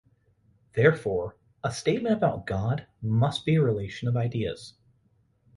Therefore, 0.73 1.35
a 1.63 1.71
statement 1.71 2.15
about 2.15 2.47
God 2.47 2.87
must 3.03 3.45
be 3.45 3.57
a 3.57 3.61
relation 3.61 4.07
of 4.07 4.17
ideas. 4.17 4.73